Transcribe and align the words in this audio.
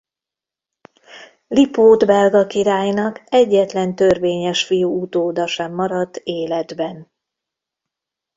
Lipót 1.47 2.05
belga 2.05 2.47
királynak 2.47 3.21
egyetlen 3.25 3.95
törvényes 3.95 4.65
fiú 4.65 5.01
utóda 5.01 5.47
sem 5.47 5.73
maradt 5.73 6.17
életben. 6.17 7.11